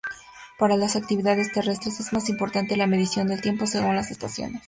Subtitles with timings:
[0.57, 4.59] Para las actividades terrestres es más importante la medición del tiempo según las estaciones.